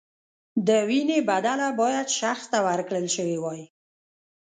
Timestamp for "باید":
1.81-2.07